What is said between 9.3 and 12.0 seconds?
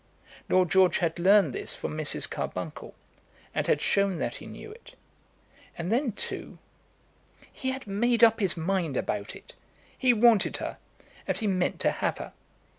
it. He wanted her, and he meant to